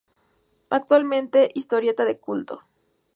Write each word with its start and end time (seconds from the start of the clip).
Actualmente, 0.71 1.51
historieta 1.53 2.05
de 2.05 2.17
culto. 2.17 2.63